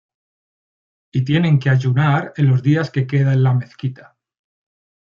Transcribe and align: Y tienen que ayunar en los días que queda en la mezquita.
Y 1.11 1.23
tienen 1.23 1.59
que 1.59 1.69
ayunar 1.69 2.33
en 2.37 2.47
los 2.47 2.63
días 2.63 2.89
que 2.89 3.05
queda 3.05 3.33
en 3.33 3.43
la 3.43 3.53
mezquita. 3.53 4.17